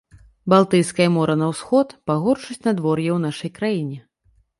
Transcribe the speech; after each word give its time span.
Балтыйскае 0.51 1.05
мора 1.17 1.35
на 1.41 1.49
ўсход, 1.51 1.87
пагоршыць 2.11 2.57
надвор'е 2.69 3.07
ў 3.17 3.19
нашай 3.27 3.51
краіне. 3.59 3.97